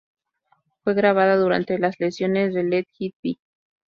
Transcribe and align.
Fue 0.83 0.95
grabada 0.95 1.37
durante 1.37 1.77
las 1.77 1.95
sesiones 1.95 2.55
de 2.55 2.63
Let 2.63 2.85
It 2.97 3.13
Be. 3.21 3.37